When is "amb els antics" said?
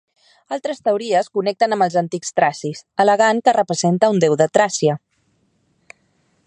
1.77-2.33